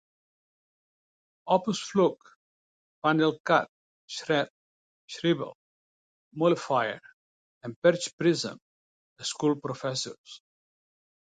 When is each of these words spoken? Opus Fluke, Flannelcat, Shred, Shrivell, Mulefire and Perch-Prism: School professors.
Opus 1.55 1.81
Fluke, 1.89 2.29
Flannelcat, 3.01 3.67
Shred, 4.07 4.49
Shrivell, 5.07 5.53
Mulefire 6.35 6.97
and 7.61 7.79
Perch-Prism: 7.83 8.57
School 9.21 9.55
professors. 9.57 10.41